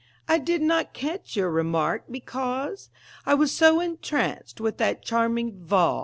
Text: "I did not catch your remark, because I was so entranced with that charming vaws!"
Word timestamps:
"I 0.27 0.39
did 0.39 0.63
not 0.63 0.93
catch 0.95 1.35
your 1.35 1.51
remark, 1.51 2.05
because 2.09 2.89
I 3.23 3.35
was 3.35 3.51
so 3.51 3.79
entranced 3.79 4.59
with 4.59 4.77
that 4.79 5.05
charming 5.05 5.63
vaws!" 5.63 5.99